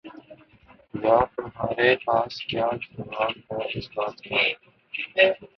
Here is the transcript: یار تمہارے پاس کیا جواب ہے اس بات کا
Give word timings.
یار 0.95 1.25
تمہارے 1.35 1.89
پاس 2.05 2.33
کیا 2.45 2.67
جواب 2.83 3.31
ہے 3.49 3.67
اس 3.73 3.87
بات 3.95 4.15
کا 4.23 4.39